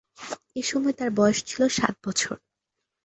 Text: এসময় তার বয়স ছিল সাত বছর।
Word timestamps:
এসময় 0.55 0.95
তার 0.99 1.09
বয়স 1.11 1.39
ছিল 1.45 1.61
সাত 1.77 1.95
বছর। 2.05 2.35